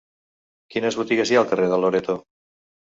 Quines 0.75 0.97
botigues 1.03 1.31
hi 1.35 1.39
ha 1.39 1.45
al 1.45 1.49
carrer 1.53 1.69
de 1.75 1.81
Loreto? 1.87 2.21